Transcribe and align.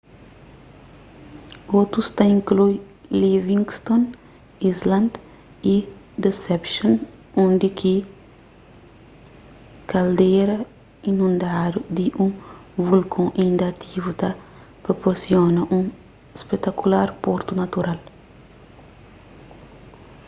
otus 1.79 2.07
ta 2.15 2.23
inklui 2.35 2.75
livingston 3.21 4.01
island 4.71 5.11
y 5.73 5.75
deception 6.25 6.91
undi 7.45 7.67
ki 7.79 7.95
kaldera 9.91 10.57
inundadu 11.11 11.79
di 11.97 12.05
un 12.23 12.31
volkon 12.87 13.27
inda 13.45 13.65
ativu 13.73 14.11
ta 14.21 14.29
proporsiona 14.85 15.61
un 15.77 15.85
spetakular 16.41 17.07
portu 17.23 17.51
natural 17.61 17.99